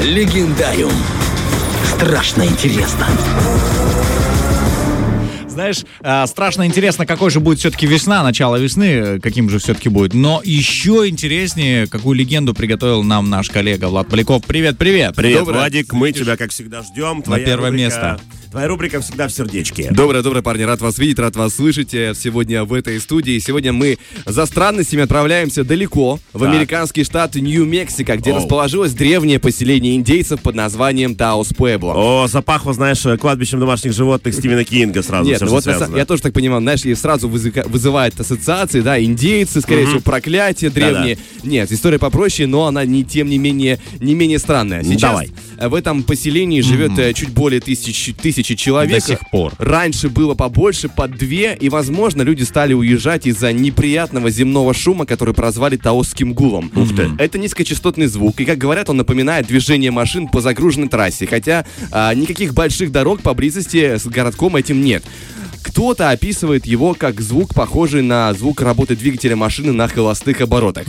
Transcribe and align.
Легендариум. 0.00 0.92
Страшно 1.84 2.46
интересно. 2.46 3.06
Знаешь, 5.50 5.84
э, 6.02 6.26
страшно 6.26 6.66
интересно, 6.66 7.06
какой 7.06 7.30
же 7.30 7.40
будет 7.40 7.58
все-таки 7.58 7.86
весна, 7.86 8.22
начало 8.22 8.56
весны, 8.56 9.18
каким 9.20 9.50
же 9.50 9.58
все-таки 9.58 9.88
будет. 9.88 10.14
Но 10.14 10.40
еще 10.44 11.08
интереснее, 11.08 11.86
какую 11.86 12.16
легенду 12.16 12.54
приготовил 12.54 13.02
нам 13.02 13.28
наш 13.28 13.50
коллега 13.50 13.86
Влад 13.88 14.08
Поляков. 14.08 14.44
Привет, 14.46 14.78
привет. 14.78 15.14
Привет, 15.16 15.40
Доброе. 15.40 15.58
Владик, 15.58 15.92
мы 15.92 16.12
тебя, 16.12 16.36
как 16.36 16.50
всегда, 16.52 16.82
ждем. 16.82 17.22
Твоя 17.22 17.44
первое 17.44 17.70
рубрика- 17.70 17.76
место. 17.76 18.20
Твоя 18.50 18.66
рубрика 18.66 19.00
всегда 19.00 19.28
в 19.28 19.32
сердечке. 19.32 19.88
Доброе, 19.92 20.22
доброе, 20.24 20.42
парни, 20.42 20.64
рад 20.64 20.80
вас 20.80 20.98
видеть, 20.98 21.20
рад 21.20 21.36
вас 21.36 21.54
слышать 21.54 21.94
э, 21.94 22.14
сегодня 22.16 22.64
в 22.64 22.72
этой 22.74 22.98
студии. 23.00 23.38
Сегодня 23.38 23.72
мы 23.72 23.98
за 24.26 24.44
странностями 24.44 25.04
отправляемся 25.04 25.62
далеко, 25.62 26.18
в 26.32 26.40
Так. 26.40 26.48
американский 26.48 27.04
штат 27.04 27.36
Нью-Мексико, 27.36 28.16
где 28.16 28.32
Оу. 28.32 28.38
расположилось 28.38 28.92
древнее 28.92 29.38
поселение 29.38 29.94
индейцев 29.94 30.42
под 30.42 30.56
названием 30.56 31.14
Таос 31.14 31.48
Пуэбло. 31.56 31.92
О, 31.94 32.26
запахло, 32.26 32.72
знаешь, 32.72 33.02
кладбищем 33.20 33.60
домашних 33.60 33.92
животных 33.92 34.34
Стивена 34.34 34.64
Кинга 34.64 35.02
сразу. 35.04 35.30
Нет, 35.30 35.39
что 35.46 35.54
вот 35.54 35.64
связано. 35.64 35.96
я 35.96 36.04
тоже 36.04 36.22
так 36.22 36.32
понимаю, 36.32 36.60
знаешь, 36.62 36.84
и 36.84 36.94
сразу 36.94 37.28
вызывает 37.28 38.18
ассоциации, 38.18 38.80
да, 38.80 39.02
индейцы, 39.02 39.60
скорее 39.60 39.86
всего, 39.86 40.00
проклятие 40.00 40.70
древние. 40.70 41.18
Нет, 41.42 41.70
история 41.72 41.98
попроще, 41.98 42.46
но 42.46 42.66
она 42.66 42.84
не 42.84 43.04
тем 43.04 43.28
не 43.28 43.38
менее 43.38 43.78
не 44.00 44.14
менее 44.14 44.38
странная. 44.38 44.82
Сейчас 44.82 45.00
Давай. 45.00 45.30
в 45.58 45.74
этом 45.74 46.02
поселении 46.02 46.60
живет 46.60 46.98
э, 46.98 47.12
чуть 47.12 47.30
более 47.30 47.60
тысячи, 47.60 48.12
тысячи 48.12 48.54
человек. 48.54 49.00
До 49.00 49.06
сих 49.06 49.18
пор. 49.30 49.52
Раньше 49.58 50.08
было 50.08 50.34
побольше, 50.34 50.88
по 50.88 51.08
две, 51.08 51.56
и, 51.60 51.68
возможно, 51.68 52.22
люди 52.22 52.42
стали 52.42 52.74
уезжать 52.74 53.26
из-за 53.26 53.52
неприятного 53.52 54.30
земного 54.30 54.74
шума, 54.74 55.06
который 55.06 55.34
прозвали 55.34 55.76
таосским 55.76 56.32
гулом. 56.34 56.70
Ух 56.74 56.94
ты. 56.94 57.10
Это 57.18 57.38
низкочастотный 57.38 58.06
звук, 58.06 58.40
и, 58.40 58.44
как 58.44 58.58
говорят, 58.58 58.90
он 58.90 58.96
напоминает 58.96 59.46
движение 59.46 59.90
машин 59.90 60.28
по 60.28 60.40
загруженной 60.40 60.88
трассе, 60.88 61.26
хотя 61.26 61.64
а, 61.90 62.14
никаких 62.14 62.54
больших 62.54 62.92
дорог 62.92 63.22
поблизости 63.22 63.96
с 63.96 64.06
городком 64.06 64.56
этим 64.56 64.82
нет. 64.82 65.04
Кто-то 65.62 66.10
описывает 66.10 66.66
его 66.66 66.94
как 66.94 67.20
звук, 67.20 67.54
похожий 67.54 68.02
на 68.02 68.32
звук 68.34 68.60
работы 68.60 68.96
двигателя 68.96 69.36
машины 69.36 69.72
на 69.72 69.88
холостых 69.88 70.40
оборотах. 70.40 70.86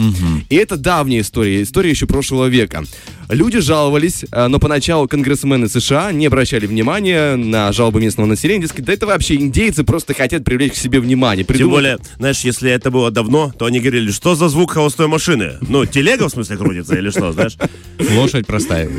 И 0.50 0.56
это 0.56 0.78
давняя 0.78 1.22
история, 1.22 1.62
история 1.64 1.90
еще 1.92 2.08
прошлого 2.08 2.48
века. 2.48 2.84
Люди 3.30 3.60
жаловались, 3.60 4.26
э, 4.30 4.48
но 4.48 4.60
поначалу 4.60 5.08
конгрессмены 5.08 5.70
США 5.70 6.12
не 6.12 6.26
обращали 6.26 6.66
внимания 6.68 7.38
на 7.38 7.72
жалобы 7.72 8.02
местного 8.02 8.28
населения. 8.28 8.64
Дескать, 8.64 8.84
да 8.84 8.92
это 8.92 9.08
вообще 9.08 9.36
индейцы 9.36 9.86
просто 9.86 10.14
хотят 10.14 10.44
привлечь 10.44 10.74
к 10.74 10.76
себе 10.76 11.00
внимание. 11.00 11.46
Тем 11.46 11.56
Придумали- 11.56 11.72
более, 11.96 11.98
знаешь, 12.18 12.42
если 12.42 12.70
это 12.70 12.92
было 12.92 13.10
давно, 13.10 13.54
то 13.58 13.66
они 13.66 13.80
говорили, 13.80 14.12
что 14.12 14.36
за 14.36 14.50
звук 14.50 14.72
холостой 14.72 15.08
машины? 15.08 15.54
Ну, 15.62 15.86
телега, 15.86 16.28
в 16.28 16.32
смысле, 16.32 16.58
крутится 16.58 16.96
или 16.98 17.10
что, 17.10 17.32
знаешь? 17.32 17.56
Лошадь 18.12 18.46
простая. 18.48 18.90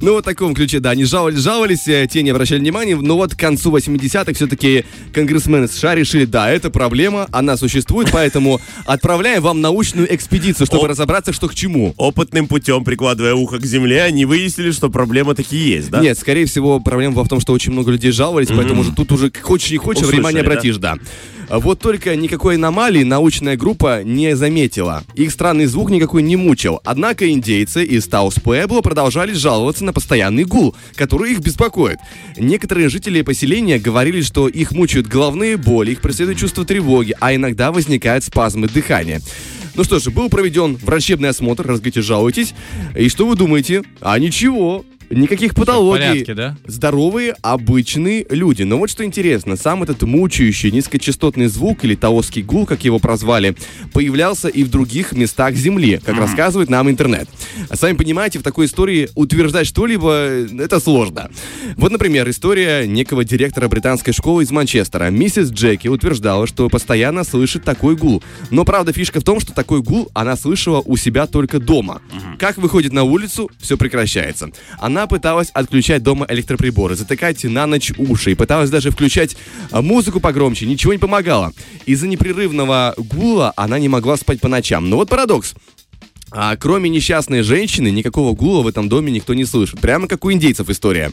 Ну, 0.00 0.12
вот 0.12 0.24
в 0.24 0.24
таком 0.24 0.54
ключе, 0.54 0.80
да, 0.80 0.90
они 0.90 1.04
жаловались, 1.04 1.40
жаловались, 1.40 1.86
э, 1.86 2.06
те 2.10 2.22
не 2.22 2.30
обращали 2.30 2.60
внимания, 2.60 2.96
но 2.96 3.16
вот 3.16 3.34
к 3.34 3.38
концу 3.38 3.70
80-х 3.76 4.32
все-таки 4.32 4.86
конгрессмены 5.12 5.68
США 5.68 5.94
решили, 5.94 6.24
да, 6.24 6.50
это 6.50 6.70
проблема, 6.70 7.28
она 7.32 7.56
существует, 7.56 8.10
поэтому 8.12 8.60
отправляем 8.86 9.42
вам 9.42 9.60
научную 9.60 10.12
экспедицию, 10.14 10.66
чтобы 10.66 10.86
О. 10.86 10.88
разобраться, 10.88 11.32
что 11.32 11.48
к 11.48 11.54
чему. 11.54 11.94
Опытным 11.96 12.46
путем, 12.46 12.84
прикладывая 12.84 13.34
ухо 13.34 13.58
к 13.58 13.66
земле, 13.66 14.02
они 14.02 14.24
выяснили, 14.24 14.70
что 14.70 14.90
проблема 14.90 15.34
таки 15.34 15.56
есть, 15.56 15.90
да? 15.90 16.00
Нет, 16.00 16.18
скорее 16.18 16.46
всего, 16.46 16.80
проблема 16.80 17.22
в 17.22 17.28
том, 17.28 17.40
что 17.40 17.52
очень 17.52 17.72
много 17.72 17.90
людей 17.92 18.12
жаловались, 18.12 18.48
поэтому 18.48 18.82
уже 18.82 18.92
тут 18.92 19.12
уже 19.12 19.32
хочешь 19.40 19.70
не 19.70 19.78
хочешь, 19.78 20.02
Услышали, 20.02 20.20
внимание 20.20 20.42
обратишь, 20.42 20.76
да. 20.76 20.96
Вот 21.50 21.80
только 21.80 22.14
никакой 22.14 22.54
аномалии 22.54 23.02
научная 23.02 23.56
группа 23.56 24.04
не 24.04 24.36
заметила. 24.36 25.02
Их 25.14 25.32
странный 25.32 25.66
звук 25.66 25.90
никакой 25.90 26.22
не 26.22 26.36
мучил. 26.36 26.80
Однако 26.84 27.28
индейцы 27.28 27.84
из 27.84 28.06
Таус 28.06 28.34
Пуэбло 28.36 28.82
продолжали 28.82 29.32
жаловаться 29.32 29.84
на 29.84 29.92
постоянный 29.92 30.44
гул, 30.44 30.76
который 30.94 31.32
их 31.32 31.40
беспокоит. 31.40 31.98
Некоторые 32.36 32.88
жители 32.88 33.22
поселения 33.22 33.80
говорили, 33.80 34.22
что 34.22 34.46
их 34.46 34.70
мучают 34.70 35.08
головные 35.08 35.56
боли, 35.56 35.90
их 35.90 36.00
преследует 36.00 36.38
чувство 36.38 36.64
тревоги, 36.64 37.16
а 37.18 37.34
иногда 37.34 37.72
возникают 37.72 38.22
спазмы 38.22 38.68
дыхания. 38.68 39.20
Ну 39.74 39.82
что 39.82 39.98
ж, 39.98 40.08
был 40.10 40.28
проведен 40.28 40.76
врачебный 40.76 41.30
осмотр, 41.30 41.66
разгите, 41.66 42.00
жалуйтесь. 42.00 42.54
И 42.96 43.08
что 43.08 43.26
вы 43.26 43.34
думаете? 43.34 43.82
А 44.00 44.18
ничего. 44.20 44.84
Никаких 45.10 45.54
патологий. 45.56 46.08
порядке, 46.08 46.34
да? 46.34 46.56
Здоровые, 46.66 47.34
обычные 47.42 48.24
люди. 48.30 48.62
Но 48.62 48.78
вот 48.78 48.90
что 48.90 49.04
интересно, 49.04 49.56
сам 49.56 49.82
этот 49.82 50.02
мучающий 50.02 50.70
низкочастотный 50.70 51.48
звук, 51.48 51.84
или 51.84 51.96
таосский 51.96 52.42
гул, 52.42 52.64
как 52.64 52.84
его 52.84 53.00
прозвали, 53.00 53.56
появлялся 53.92 54.48
и 54.48 54.62
в 54.62 54.70
других 54.70 55.12
местах 55.12 55.54
Земли, 55.54 56.00
как 56.04 56.16
рассказывает 56.16 56.70
нам 56.70 56.88
интернет. 56.88 57.28
А 57.68 57.76
сами 57.76 57.96
понимаете, 57.96 58.38
в 58.38 58.42
такой 58.42 58.66
истории 58.66 59.08
утверждать 59.16 59.66
что-либо 59.66 60.12
это 60.12 60.78
сложно. 60.78 61.30
Вот, 61.76 61.90
например, 61.90 62.30
история 62.30 62.86
некого 62.86 63.24
директора 63.24 63.68
британской 63.68 64.12
школы 64.12 64.44
из 64.44 64.50
Манчестера. 64.52 65.10
Миссис 65.10 65.50
Джеки 65.50 65.88
утверждала, 65.88 66.46
что 66.46 66.68
постоянно 66.68 67.24
слышит 67.24 67.64
такой 67.64 67.96
гул. 67.96 68.22
Но 68.50 68.64
правда 68.64 68.92
фишка 68.92 69.20
в 69.20 69.24
том, 69.24 69.40
что 69.40 69.52
такой 69.52 69.82
гул 69.82 70.08
она 70.14 70.36
слышала 70.36 70.80
у 70.84 70.96
себя 70.96 71.26
только 71.26 71.58
дома. 71.58 72.00
Как 72.38 72.58
выходит 72.58 72.92
на 72.92 73.02
улицу, 73.02 73.50
все 73.58 73.76
прекращается. 73.76 74.50
Она 74.78 74.99
пыталась 75.06 75.50
отключать 75.50 76.02
дома 76.02 76.26
электроприборы, 76.28 76.96
затыкать 76.96 77.44
на 77.44 77.66
ночь 77.66 77.92
уши 77.98 78.32
и 78.32 78.34
пыталась 78.34 78.70
даже 78.70 78.90
включать 78.90 79.36
а, 79.70 79.82
музыку 79.82 80.20
погромче. 80.20 80.66
Ничего 80.66 80.92
не 80.92 80.98
помогало. 80.98 81.52
Из-за 81.86 82.06
непрерывного 82.06 82.94
гула 82.96 83.52
она 83.56 83.78
не 83.78 83.88
могла 83.88 84.16
спать 84.16 84.40
по 84.40 84.48
ночам. 84.48 84.88
Но 84.88 84.96
вот 84.96 85.08
парадокс. 85.08 85.54
А 86.32 86.56
кроме 86.56 86.88
несчастной 86.90 87.42
женщины, 87.42 87.90
никакого 87.90 88.34
гула 88.34 88.62
в 88.62 88.66
этом 88.68 88.88
доме 88.88 89.10
никто 89.10 89.34
не 89.34 89.44
слышит. 89.44 89.80
Прямо 89.80 90.06
как 90.06 90.24
у 90.24 90.32
индейцев 90.32 90.70
история. 90.70 91.10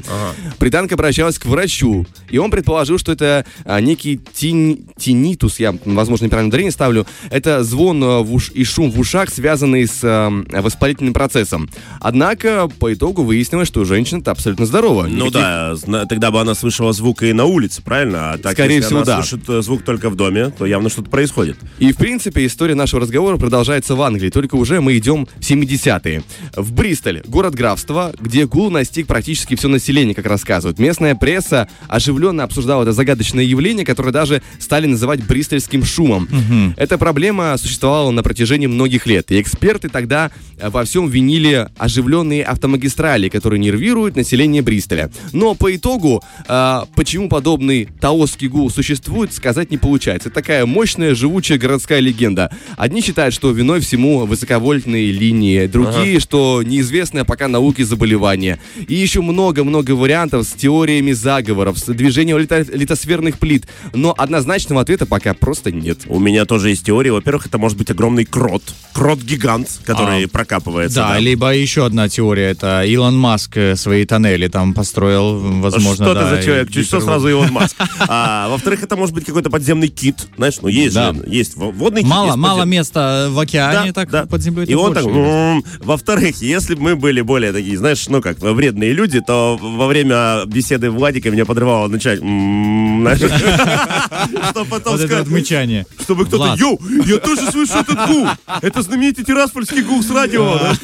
Британка 0.59 0.95
обращалась 0.95 1.39
к 1.39 1.45
врачу, 1.45 2.05
и 2.29 2.37
он 2.37 2.51
предположил, 2.51 2.97
что 2.97 3.11
это 3.13 3.45
а, 3.65 3.79
некий 3.81 4.19
тин- 4.33 4.85
тинитус, 4.97 5.59
я, 5.59 5.75
возможно, 5.85 6.25
неправильно 6.25 6.49
ударение 6.49 6.71
ставлю. 6.71 7.07
Это 7.31 7.63
звон 7.63 8.03
а, 8.03 8.19
в 8.19 8.31
уш- 8.33 8.51
и 8.53 8.63
шум 8.63 8.91
в 8.91 8.99
ушах, 8.99 9.29
связанный 9.29 9.87
с 9.87 10.01
а, 10.03 10.29
воспалительным 10.61 11.13
процессом. 11.13 11.69
Однако, 11.99 12.67
по 12.79 12.93
итогу 12.93 13.23
выяснилось, 13.23 13.67
что 13.67 13.85
женщина-то 13.85 14.31
абсолютно 14.31 14.65
здорова. 14.65 15.03
Ну 15.07 15.25
Никаких- 15.27 15.33
да, 15.33 15.75
зна- 15.75 16.05
тогда 16.05 16.29
бы 16.31 16.39
она 16.41 16.53
слышала 16.53 16.93
звук 16.93 17.23
и 17.23 17.33
на 17.33 17.45
улице, 17.45 17.81
правильно? 17.81 18.33
А 18.33 18.37
так, 18.37 18.53
Скорее 18.53 18.75
если 18.75 18.87
всего, 18.87 18.99
она 18.99 19.05
да. 19.05 19.23
слышит 19.23 19.49
э, 19.49 19.61
звук 19.61 19.83
только 19.83 20.09
в 20.09 20.15
доме, 20.15 20.51
то 20.57 20.65
явно 20.65 20.89
что-то 20.89 21.09
происходит. 21.09 21.57
И, 21.79 21.91
в 21.91 21.97
принципе, 21.97 22.45
история 22.45 22.75
нашего 22.75 23.01
разговора 23.01 23.37
продолжается 23.37 23.95
в 23.95 24.01
Англии, 24.01 24.29
только 24.29 24.55
уже 24.55 24.79
мы 24.81 24.97
идем 24.97 25.06
в 25.15 25.39
70-е. 25.39 26.23
В 26.55 26.73
Бристоле, 26.73 27.23
город 27.27 27.55
графства, 27.55 28.13
где 28.19 28.45
гул 28.45 28.69
настиг 28.69 29.07
практически 29.07 29.55
все 29.55 29.67
население, 29.67 30.13
как 30.13 30.25
рассказывают. 30.25 30.79
Местная 30.79 31.15
пресса 31.15 31.69
оживленно 31.87 32.43
обсуждала 32.43 32.83
это 32.83 32.91
загадочное 32.91 33.43
явление, 33.43 33.85
которое 33.85 34.11
даже 34.11 34.41
стали 34.59 34.87
называть 34.87 35.25
бристольским 35.25 35.85
шумом. 35.85 36.27
Эта 36.77 36.97
проблема 36.97 37.55
существовала 37.57 38.11
на 38.11 38.23
протяжении 38.23 38.67
многих 38.67 39.05
лет, 39.05 39.31
и 39.31 39.39
эксперты 39.39 39.89
тогда 39.89 40.31
э, 40.57 40.69
во 40.69 40.83
всем 40.83 41.09
винили 41.09 41.69
оживленные 41.77 42.43
автомагистрали, 42.43 43.29
которые 43.29 43.59
нервируют 43.59 44.15
население 44.15 44.61
Бристоля. 44.61 45.09
Но 45.31 45.55
по 45.55 45.75
итогу, 45.75 46.23
э, 46.47 46.81
почему 46.95 47.29
подобный 47.29 47.87
таосский 47.99 48.47
гул 48.47 48.69
существует, 48.69 49.33
сказать 49.33 49.71
не 49.71 49.77
получается. 49.77 50.29
Это 50.29 50.35
такая 50.35 50.65
мощная, 50.65 51.15
живучая 51.15 51.57
городская 51.57 51.99
легенда. 51.99 52.51
Одни 52.75 53.01
считают, 53.01 53.33
что 53.33 53.51
виной 53.51 53.79
всему 53.79 54.25
высоковольтные 54.25 54.96
линии, 55.05 55.67
другие, 55.67 56.19
что 56.19 56.61
неизвестное 56.63 57.23
пока 57.23 57.47
науке 57.47 57.85
заболевание. 57.85 58.59
И 58.87 58.93
еще 58.95 59.21
много-много 59.21 59.91
вариантов 59.91 60.45
с 60.45 60.51
теориями 60.53 61.11
заговоров, 61.11 61.77
с 61.77 61.85
движением 61.85 62.37
лито- 62.37 62.75
литосферных 62.75 63.39
плит. 63.39 63.67
Но 63.93 64.13
однозначного 64.17 64.81
ответа 64.81 65.05
пока 65.05 65.33
просто 65.33 65.71
нет. 65.71 65.99
У 66.07 66.19
меня 66.19 66.45
тоже 66.45 66.69
есть 66.69 66.85
теория. 66.85 67.11
Во-первых, 67.11 67.45
это 67.47 67.57
может 67.57 67.77
быть 67.77 67.89
огромный 67.91 68.25
крот. 68.25 68.63
Крот-гигант, 68.93 69.67
который 69.85 70.25
А, 70.25 70.27
прокапывается. 70.27 70.95
Да, 70.99 71.19
либо 71.19 71.53
еще 71.55 71.85
одна 71.85 72.09
теория, 72.09 72.49
это 72.51 72.83
Илон 72.83 73.17
Маск 73.17 73.55
э, 73.57 73.75
свои 73.75 74.05
тоннели 74.05 74.47
там 74.47 74.73
построил, 74.73 75.39
возможно, 75.61 76.05
что 76.05 76.13
да. 76.13 76.29
ты 76.29 76.35
за 76.37 76.43
человек? 76.43 76.71
Чуть 76.71 76.87
что 76.87 76.99
сразу 76.99 77.27
Илон 77.29 77.51
Маск. 77.51 77.75
А, 78.07 78.49
во-вторых, 78.49 78.83
это 78.83 78.95
может 78.95 79.13
быть 79.13 79.25
какой-то 79.25 79.49
подземный 79.49 79.87
кит. 79.87 80.27
Знаешь, 80.35 80.55
ну 80.61 80.67
есть 80.67 80.95
Да. 80.95 81.13
же, 81.13 81.23
есть 81.27 81.55
водный 81.55 82.01
кит. 82.01 82.09
Мало, 82.09 82.27
есть 82.27 82.37
мало 82.37 82.63
места 82.63 83.27
в 83.29 83.39
океане, 83.39 83.93
так 83.93 84.27
под 84.27 84.41
землей 84.41 84.65
И 84.65 84.73
он 84.73 84.86
так... 84.93 85.05
м, 85.05 85.63
Во-вторых, 85.79 86.41
если 86.41 86.75
бы 86.75 86.81
мы 86.81 86.95
были 86.95 87.21
более 87.21 87.51
такие, 87.53 87.77
знаешь, 87.77 88.07
ну 88.07 88.21
как, 88.21 88.39
вредные 88.39 88.93
люди, 88.93 89.19
то 89.21 89.57
во 89.61 89.87
время 89.87 90.45
беседы 90.45 90.89
Владика 90.91 91.29
меня 91.31 91.45
подрывало 91.45 91.87
начать... 91.87 92.19
Вот 94.55 94.81
это 94.81 94.97
сказать, 94.97 95.25
вот 95.25 95.29
мычание. 95.29 95.85
чтобы 96.01 96.25
кто-то, 96.25 96.55
йоу, 96.57 96.79
я 97.05 97.17
тоже 97.17 97.49
слышу 97.51 97.73
этот 97.79 98.07
гул. 98.07 98.27
Это 98.61 98.81
знаменитый 98.81 99.23
тираспольский 99.23 99.81
гул 99.83 100.01
с 100.03 100.09
радио 100.09 100.57
знаешь, 100.57 100.79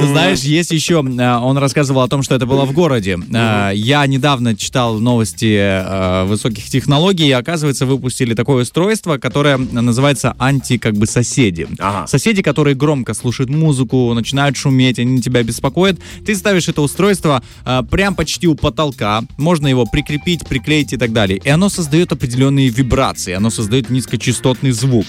Ну, 0.00 0.06
Знаешь, 0.08 0.40
есть 0.40 0.70
еще, 0.70 0.94
э, 1.04 1.36
он 1.38 1.58
рассказывал 1.58 2.02
о 2.02 2.08
том, 2.08 2.22
что 2.22 2.34
это 2.34 2.46
было 2.46 2.64
в 2.64 2.72
городе. 2.72 3.18
Э, 3.32 3.70
Я 3.74 4.06
недавно 4.06 4.56
читал 4.56 4.98
новости 4.98 5.56
э, 5.56 6.24
высоких 6.24 6.64
технологий, 6.68 7.28
и 7.28 7.32
оказывается, 7.32 7.86
выпустили 7.86 8.34
такое 8.34 8.62
устройство, 8.62 9.18
которое 9.18 9.56
называется 9.56 10.34
анти, 10.38 10.78
как 10.78 10.94
бы, 10.94 11.06
соседи. 11.06 11.66
Соседи, 12.06 12.42
которые 12.42 12.74
громко 12.74 12.93
слушают 13.14 13.50
музыку, 13.50 14.12
начинают 14.14 14.56
шуметь, 14.56 14.98
они 14.98 15.20
тебя 15.20 15.42
беспокоят. 15.42 15.98
Ты 16.24 16.34
ставишь 16.36 16.68
это 16.68 16.82
устройство 16.82 17.42
э, 17.64 17.82
прям 17.90 18.14
почти 18.14 18.46
у 18.46 18.54
потолка, 18.54 19.22
можно 19.36 19.66
его 19.66 19.84
прикрепить, 19.86 20.46
приклеить 20.46 20.92
и 20.92 20.96
так 20.96 21.12
далее. 21.12 21.40
И 21.44 21.48
оно 21.48 21.68
создает 21.68 22.12
определенные 22.12 22.68
вибрации, 22.68 23.32
оно 23.32 23.50
создает 23.50 23.90
низкочастотный 23.90 24.70
звук. 24.70 25.06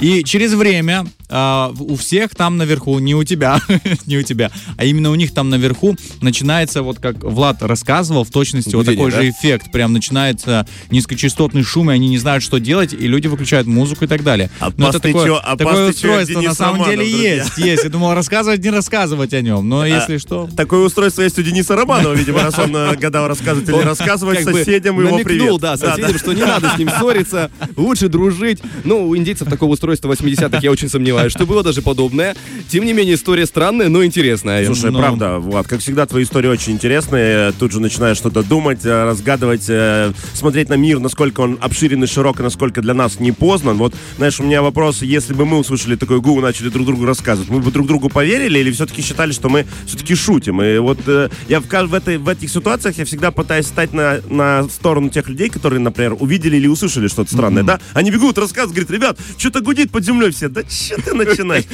И 0.00 0.22
через 0.24 0.54
время 0.54 1.06
э, 1.28 1.72
у 1.78 1.96
всех 1.96 2.34
там 2.34 2.56
наверху, 2.56 2.98
не 2.98 3.14
у 3.14 3.24
тебя, 3.24 3.60
не 4.06 4.18
у 4.18 4.22
тебя, 4.22 4.50
а 4.76 4.84
именно 4.84 5.10
у 5.10 5.14
них 5.14 5.32
там 5.34 5.50
наверху 5.50 5.96
начинается, 6.20 6.82
вот 6.82 6.98
как 6.98 7.22
Влад 7.22 7.62
рассказывал, 7.62 8.24
в 8.24 8.30
точности 8.30 8.74
вот 8.74 8.86
Гудение, 8.86 9.10
такой 9.10 9.22
же 9.22 9.30
эффект. 9.30 9.72
Прям 9.72 9.92
начинается 9.92 10.66
низкочастотный 10.90 11.62
шум, 11.62 11.90
и 11.90 11.94
они 11.94 12.08
не 12.08 12.18
знают, 12.18 12.42
что 12.44 12.58
делать, 12.58 12.92
и 12.92 13.06
люди 13.08 13.26
выключают 13.26 13.66
музыку 13.66 14.04
и 14.04 14.08
так 14.08 14.22
далее. 14.22 14.50
А 14.60 14.72
Но 14.76 14.90
это 14.90 15.00
такое, 15.00 15.26
чё- 15.26 15.40
а 15.42 15.56
такое 15.56 15.88
пастырь 15.88 16.02
чё, 16.02 16.08
устройство 16.20 16.40
на 16.40 16.54
самом 16.54 16.84
деле? 16.84 17.04
Есть, 17.24 17.58
есть. 17.58 17.84
Я 17.84 17.90
думал, 17.90 18.14
рассказывать, 18.14 18.62
не 18.62 18.70
рассказывать 18.70 19.32
о 19.34 19.40
нем. 19.40 19.68
Но 19.68 19.86
если 19.86 20.18
что... 20.18 20.48
Такое 20.56 20.80
устройство 20.80 21.22
есть 21.22 21.38
у 21.38 21.42
Дениса 21.42 21.76
Романова, 21.76 22.14
видимо, 22.14 22.42
раз 22.42 22.58
он 22.58 22.74
э, 22.76 22.96
гадал, 22.96 23.28
рассказывать 23.28 23.68
или 23.68 23.82
рассказывать 23.82 24.44
соседям 24.44 25.00
его 25.00 25.18
привет. 25.18 25.60
да, 25.60 25.76
соседям, 25.76 26.18
что 26.18 26.32
не 26.32 26.42
надо 26.42 26.70
с 26.70 26.78
ним 26.78 26.88
ссориться, 26.90 27.50
лучше 27.76 28.08
дружить. 28.08 28.60
Ну, 28.84 29.08
у 29.08 29.16
индейцев 29.16 29.48
такого 29.48 29.72
устройства 29.72 30.12
80-х 30.12 30.60
я 30.62 30.70
очень 30.70 30.88
сомневаюсь, 30.88 31.32
что 31.32 31.46
было 31.46 31.62
даже 31.62 31.82
подобное. 31.82 32.34
Тем 32.68 32.84
не 32.84 32.92
менее, 32.92 33.14
история 33.14 33.46
странная, 33.46 33.88
но 33.88 34.04
интересная. 34.04 34.64
Слушай, 34.66 34.92
правда, 34.92 35.38
Влад, 35.38 35.66
как 35.66 35.80
всегда, 35.80 36.06
твои 36.06 36.24
истории 36.24 36.48
очень 36.48 36.72
интересные. 36.72 37.52
Тут 37.52 37.72
же 37.72 37.80
начинаешь 37.80 38.16
что-то 38.16 38.42
думать, 38.42 38.84
э, 38.84 39.04
разгадывать, 39.04 39.66
э, 39.68 40.12
смотреть 40.34 40.68
на 40.68 40.74
мир, 40.74 40.98
насколько 40.98 41.40
он 41.40 41.58
обширен 41.60 42.02
и 42.04 42.06
широк, 42.06 42.40
и 42.40 42.42
насколько 42.42 42.82
для 42.82 42.94
нас 42.94 43.20
не 43.20 43.32
познан. 43.32 43.76
Вот, 43.76 43.94
знаешь, 44.16 44.40
у 44.40 44.44
меня 44.44 44.62
вопрос, 44.62 45.02
если 45.02 45.34
бы 45.34 45.44
мы 45.44 45.58
услышали 45.58 45.96
такой 45.96 46.20
гул 46.20 46.38
и 46.38 46.42
начали 46.42 46.68
друг 46.68 46.86
другу 46.86 47.03
рассказывать, 47.06 47.50
мы 47.50 47.60
бы 47.60 47.70
друг 47.70 47.86
другу 47.86 48.08
поверили 48.08 48.58
или 48.58 48.70
все-таки 48.72 49.02
считали, 49.02 49.32
что 49.32 49.48
мы 49.48 49.66
все-таки 49.86 50.14
шутим? 50.14 50.62
И 50.62 50.78
вот 50.78 50.98
э, 51.06 51.28
я 51.48 51.60
в, 51.60 51.64
в, 51.68 51.94
этой, 51.94 52.18
в 52.18 52.28
этих 52.28 52.50
ситуациях 52.50 52.98
я 52.98 53.04
всегда 53.04 53.30
пытаюсь 53.30 53.66
стать 53.66 53.92
на, 53.92 54.20
на 54.28 54.68
сторону 54.68 55.08
тех 55.10 55.28
людей, 55.28 55.48
которые, 55.48 55.80
например, 55.80 56.16
увидели 56.18 56.56
или 56.56 56.66
услышали 56.66 57.08
что-то 57.08 57.32
странное, 57.32 57.62
да? 57.62 57.80
Они 57.92 58.10
бегут, 58.10 58.38
рассказывают, 58.38 58.74
говорят, 58.74 58.90
ребят, 58.90 59.18
что-то 59.38 59.60
гудит 59.60 59.90
под 59.90 60.04
землей 60.04 60.30
все. 60.30 60.48
Да 60.48 60.62
что 60.68 61.00
ты 61.02 61.14
начинаешь? 61.14 61.64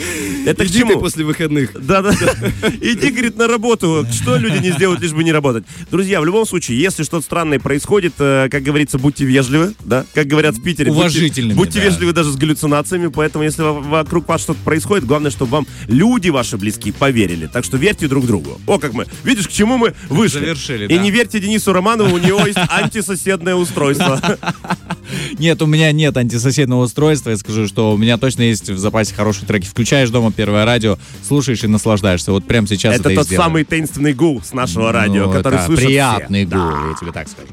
Это 0.47 0.65
к 0.65 0.69
Иди 0.69 0.82
ты 0.82 0.88
чему? 0.88 1.00
после 1.00 1.25
выходных. 1.25 1.73
Да, 1.81 2.03
да, 2.03 2.12
да. 2.12 2.35
Иди, 2.81 3.11
говорит, 3.11 3.37
на 3.37 3.47
работу. 3.49 4.06
Что 4.12 4.37
люди 4.37 4.59
не 4.59 4.71
сделают, 4.73 5.00
лишь 5.00 5.12
бы 5.12 5.23
не 5.25 5.33
работать. 5.33 5.65
Друзья, 5.91 6.21
в 6.21 6.25
любом 6.25 6.47
случае, 6.47 6.81
если 6.81 7.03
что-то 7.03 7.25
странное 7.25 7.59
происходит, 7.59 8.15
э, 8.19 8.49
как 8.50 8.62
говорится, 8.62 8.99
будьте 8.99 9.25
вежливы, 9.25 9.75
да? 9.85 10.06
Как 10.15 10.26
говорят 10.26 10.56
в 10.56 10.62
Питере. 10.62 10.91
Уважительными, 10.91 11.56
Будьте, 11.56 11.79
да. 11.81 11.85
вежливы 11.87 12.12
даже 12.12 12.33
с 12.33 12.37
галлюцинациями, 12.37 13.09
поэтому 13.09 13.44
если 13.44 13.62
во- 13.62 13.81
вокруг 13.81 14.26
вас 14.29 14.41
что-то 14.43 14.61
происходит, 14.65 15.05
главное, 15.05 15.20
чтобы 15.29 15.51
вам 15.53 15.67
люди 15.89 16.31
ваши 16.31 16.57
близкие 16.57 16.95
поверили. 16.95 17.47
Так 17.47 17.65
что 17.67 17.77
верьте 17.77 18.09
друг 18.09 18.25
другу. 18.27 18.59
О, 18.67 18.79
как 18.79 18.95
мы. 18.95 19.07
Видишь, 19.25 19.49
к 19.49 19.51
чему 19.51 19.77
мы 19.77 19.93
вышли. 20.09 20.39
Завершили, 20.39 20.87
И 20.87 20.97
да. 20.97 21.03
не 21.03 21.11
верьте 21.11 21.39
Денису 21.41 21.75
Романову, 21.75 22.15
у 22.15 22.19
него 22.19 22.41
есть 22.47 22.59
антисоседное 22.71 23.55
устройство. 23.57 24.19
Нет, 25.39 25.61
у 25.61 25.67
меня 25.67 25.91
нет 25.91 26.17
антисоседного 26.17 26.85
устройства. 26.85 27.31
Я 27.31 27.37
скажу, 27.37 27.67
что 27.67 27.93
у 27.93 27.97
меня 27.97 28.17
точно 28.17 28.43
есть 28.43 28.71
в 28.71 28.79
запасе 28.79 29.13
хорошие 29.15 29.45
треки. 29.47 29.67
Включаешь 29.67 30.09
дома 30.11 30.31
первое 30.31 30.65
радио, 30.65 30.99
слушаешь 31.27 31.65
и 31.65 31.67
наслаждаешься. 31.67 32.31
Вот 32.31 32.47
прямо 32.47 32.69
сейчас 32.69 32.95
это, 32.97 33.11
Это 33.11 33.25
тот 33.25 33.37
самый 33.37 33.65
таинственный 33.65 34.13
гул 34.13 34.41
с 34.41 34.53
нашего 34.53 34.93
радио, 34.93 35.27
Ну, 35.27 35.33
который 35.33 35.57
это 35.57 35.65
слышат 35.67 35.81
все. 35.81 35.87
приятный 35.89 36.45
гул, 36.45 36.61
я 36.61 36.95
тебе 37.01 37.11
так 37.13 37.29
скажу. 37.29 37.49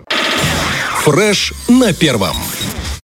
Фреш 1.03 1.53
на 1.67 1.93
первом. 1.93 2.35